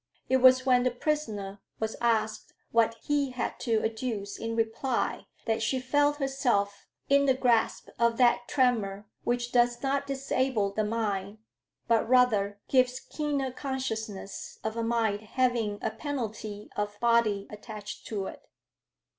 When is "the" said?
0.81-0.89, 7.27-7.35, 10.73-10.83